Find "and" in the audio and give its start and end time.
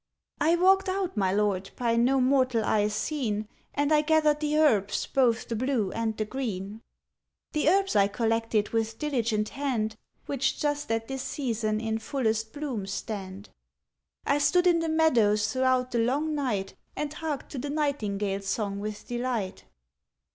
3.75-3.93, 5.91-6.17, 16.95-17.13